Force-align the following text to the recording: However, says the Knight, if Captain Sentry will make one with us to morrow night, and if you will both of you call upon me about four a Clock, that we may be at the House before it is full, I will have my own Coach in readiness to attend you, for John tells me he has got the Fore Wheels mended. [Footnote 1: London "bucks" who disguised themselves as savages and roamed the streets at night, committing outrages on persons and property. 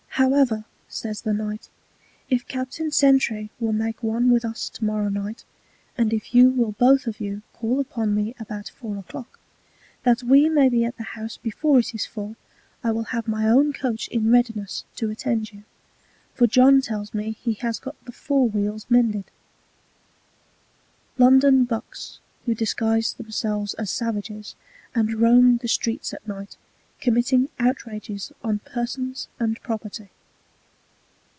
However, 0.15 0.65
says 0.87 1.21
the 1.21 1.33
Knight, 1.33 1.67
if 2.29 2.45
Captain 2.47 2.91
Sentry 2.91 3.49
will 3.59 3.71
make 3.73 4.03
one 4.03 4.29
with 4.29 4.43
us 4.45 4.69
to 4.69 4.83
morrow 4.85 5.07
night, 5.09 5.43
and 5.97 6.13
if 6.13 6.35
you 6.35 6.49
will 6.51 6.73
both 6.73 7.07
of 7.07 7.19
you 7.21 7.41
call 7.53 7.79
upon 7.79 8.13
me 8.13 8.35
about 8.39 8.67
four 8.69 8.97
a 8.97 9.03
Clock, 9.03 9.39
that 10.03 10.21
we 10.21 10.47
may 10.49 10.67
be 10.69 10.83
at 10.85 10.95
the 10.97 11.03
House 11.17 11.37
before 11.37 11.79
it 11.79 11.95
is 11.95 12.05
full, 12.05 12.35
I 12.83 12.91
will 12.91 13.05
have 13.05 13.27
my 13.27 13.49
own 13.49 13.71
Coach 13.73 14.09
in 14.09 14.31
readiness 14.31 14.83
to 14.97 15.09
attend 15.09 15.51
you, 15.53 15.63
for 16.35 16.45
John 16.45 16.81
tells 16.81 17.13
me 17.15 17.31
he 17.41 17.53
has 17.55 17.79
got 17.79 17.95
the 18.05 18.11
Fore 18.11 18.47
Wheels 18.49 18.85
mended. 18.89 19.25
[Footnote 21.15 21.25
1: 21.25 21.25
London 21.25 21.63
"bucks" 21.63 22.19
who 22.45 22.53
disguised 22.53 23.17
themselves 23.17 23.73
as 23.75 23.89
savages 23.89 24.55
and 24.93 25.15
roamed 25.19 25.61
the 25.61 25.67
streets 25.69 26.13
at 26.13 26.27
night, 26.27 26.57
committing 26.99 27.49
outrages 27.57 28.31
on 28.43 28.59
persons 28.59 29.27
and 29.39 29.59
property. 29.63 30.07